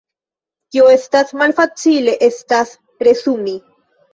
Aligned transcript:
Kio 0.75 0.87
estas 0.93 1.35
malfacile 1.41 2.15
estas 2.29 2.73
resumi. 3.09 3.55